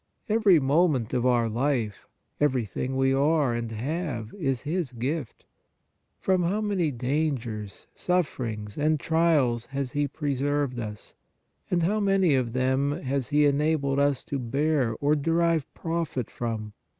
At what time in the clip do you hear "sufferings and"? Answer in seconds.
7.93-8.99